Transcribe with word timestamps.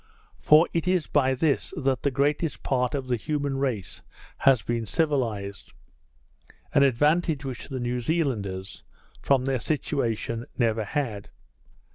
For 0.39 0.67
it 0.73 0.87
is 0.87 1.05
by 1.05 1.35
this 1.35 1.75
that 1.77 2.01
the 2.01 2.09
greatest 2.09 2.63
part 2.63 2.95
of 2.95 3.07
the 3.07 3.17
human 3.17 3.59
race 3.59 4.01
has 4.39 4.63
been 4.63 4.87
civilized; 4.87 5.73
an 6.73 6.81
advantage 6.81 7.45
which 7.45 7.69
the 7.69 7.79
New 7.79 7.99
Zealanders, 7.99 8.83
from 9.21 9.45
their 9.45 9.59
situation, 9.59 10.47
never 10.57 10.83
had. 10.85 11.29